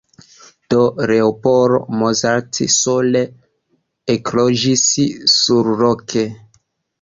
Do 0.73 0.77
Leopold 1.09 1.83
Mozart 1.99 2.61
sole 2.77 3.21
ekloĝis 4.15 4.87
surloke. 5.35 6.27